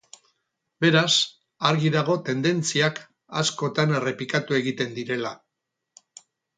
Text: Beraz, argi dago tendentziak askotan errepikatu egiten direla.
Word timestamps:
Beraz, 0.85 1.11
argi 1.71 1.91
dago 1.97 2.17
tendentziak 2.31 3.05
askotan 3.45 3.97
errepikatu 4.01 4.61
egiten 4.65 5.01
direla. 5.01 5.39